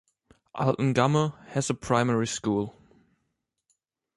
[0.55, 2.75] Altengamme has a primary school.